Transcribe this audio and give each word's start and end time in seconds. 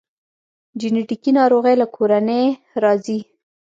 جنیټیکي 0.79 1.31
ناروغۍ 1.37 1.75
له 1.81 1.87
کورنۍ 1.95 2.43
راځي 2.83 3.19